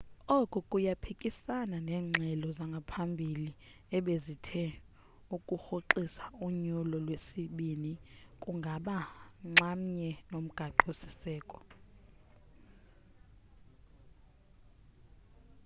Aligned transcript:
oku 0.37 0.57
kuyaphikisana 0.69 1.77
neengxelo 1.87 2.47
zangaphambili 2.57 3.47
ebezithe 3.97 4.65
ukurhoxisa 5.35 6.25
unyulo 6.45 6.97
lwesibini 7.05 7.93
kungaba 8.41 8.97
nxamnye 9.49 10.11
nomgaqo 10.31 10.89
siseko 11.01 11.59